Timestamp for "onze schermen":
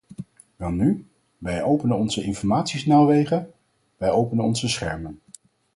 4.45-5.19